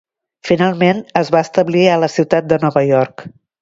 Finalment 0.49 1.03
es 1.23 1.31
va 1.37 1.43
establir 1.49 1.87
a 1.91 2.01
la 2.07 2.13
ciutat 2.17 2.53
de 2.53 2.63
Nova 2.69 2.89
York. 2.93 3.33